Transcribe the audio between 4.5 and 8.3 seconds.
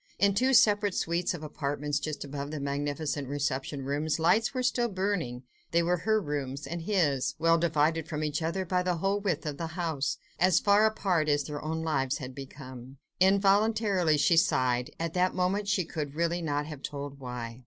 were still burning; they were her rooms, and his, well divided from